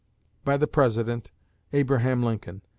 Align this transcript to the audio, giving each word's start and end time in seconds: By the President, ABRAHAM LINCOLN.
By 0.43 0.57
the 0.57 0.65
President, 0.65 1.29
ABRAHAM 1.73 2.23
LINCOLN. 2.23 2.63